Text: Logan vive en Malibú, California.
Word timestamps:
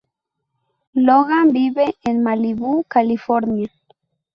Logan 0.95 1.53
vive 1.53 1.93
en 2.03 2.23
Malibú, 2.23 2.83
California. 2.87 3.69